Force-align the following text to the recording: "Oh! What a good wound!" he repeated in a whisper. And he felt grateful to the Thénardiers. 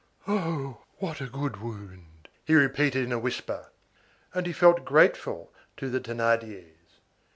"Oh! 0.27 0.79
What 0.97 1.21
a 1.21 1.27
good 1.27 1.57
wound!" 1.57 2.27
he 2.43 2.55
repeated 2.55 3.03
in 3.05 3.11
a 3.11 3.19
whisper. 3.19 3.71
And 4.33 4.47
he 4.47 4.51
felt 4.51 4.83
grateful 4.83 5.53
to 5.77 5.91
the 5.91 5.99
Thénardiers. 5.99 6.97